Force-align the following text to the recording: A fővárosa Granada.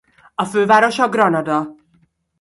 A 0.35 0.45
fővárosa 0.45 1.07
Granada. 1.09 1.75